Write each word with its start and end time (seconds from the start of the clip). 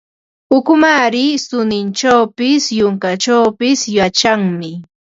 Ukumaari 0.57 1.25
suninchawpis, 1.45 2.63
yunkachawpis 2.79 3.79
yachanmi. 3.97 4.71